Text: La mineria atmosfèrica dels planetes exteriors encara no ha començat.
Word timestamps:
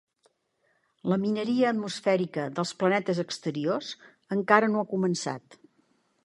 La 1.11 1.17
mineria 1.25 1.67
atmosfèrica 1.71 2.45
dels 2.61 2.71
planetes 2.79 3.21
exteriors 3.25 3.93
encara 4.37 4.71
no 4.73 4.83
ha 4.83 4.89
començat. 4.97 5.61